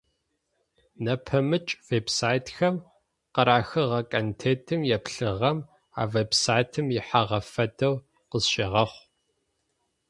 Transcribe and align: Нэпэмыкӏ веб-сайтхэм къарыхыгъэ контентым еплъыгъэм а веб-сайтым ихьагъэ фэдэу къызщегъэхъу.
Нэпэмыкӏ 1.03 1.71
веб-сайтхэм 1.87 2.75
къарыхыгъэ 3.33 4.01
контентым 4.11 4.81
еплъыгъэм 4.95 5.57
а 6.01 6.03
веб-сайтым 6.13 6.85
ихьагъэ 6.97 7.39
фэдэу 7.51 7.95
къызщегъэхъу. 8.29 9.01